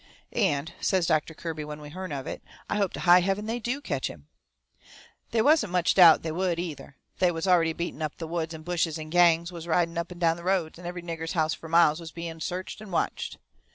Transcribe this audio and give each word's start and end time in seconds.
"And," 0.33 0.73
says 0.81 1.05
Doctor 1.05 1.35
Kirby, 1.35 1.63
when 1.63 1.79
we 1.79 1.89
hearn 1.89 2.11
of 2.11 2.25
it, 2.25 2.41
"I 2.67 2.77
hope 2.77 2.91
to 2.93 3.01
high 3.01 3.19
heaven 3.19 3.45
they 3.45 3.59
DO 3.59 3.81
catch 3.81 4.07
him!" 4.09 4.29
They 5.29 5.43
wasn't 5.43 5.73
much 5.73 5.93
doubt 5.93 6.23
they 6.23 6.31
would, 6.31 6.57
either. 6.57 6.97
They 7.19 7.29
was 7.29 7.45
already 7.47 7.73
beating 7.73 8.01
up 8.01 8.17
the 8.17 8.25
woods 8.25 8.55
and 8.55 8.65
bushes 8.65 8.97
and 8.97 9.11
gangs 9.11 9.51
was 9.51 9.67
riding 9.67 9.99
up 9.99 10.09
and 10.11 10.19
down 10.19 10.37
the 10.37 10.43
roads, 10.43 10.79
and 10.79 10.87
every 10.87 11.03
nigger's 11.03 11.33
house 11.33 11.53
fur 11.53 11.67
miles 11.67 11.99
around 11.99 12.01
was 12.01 12.11
being 12.13 12.39
searched 12.39 12.81
and 12.81 12.91
watched. 12.91 13.37